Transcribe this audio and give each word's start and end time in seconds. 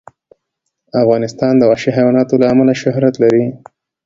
افغانستان 1.03 1.53
د 1.57 1.63
وحشي 1.69 1.89
حیوانات 1.97 2.27
له 2.41 2.45
امله 2.53 2.73
شهرت 2.83 3.13
لري. 3.23 3.45